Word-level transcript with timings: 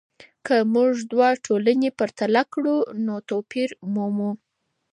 که 0.45 0.55
موږ 0.73 0.93
دوه 1.11 1.29
ټولنې 1.45 1.89
پرتله 1.99 2.41
کړو 2.53 2.77
نو 3.05 3.15
توپیر 3.29 3.69
مومو. 3.93 4.31